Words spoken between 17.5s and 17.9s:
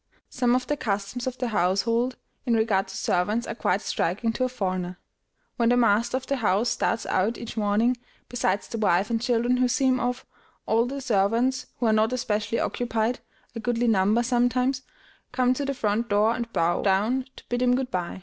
him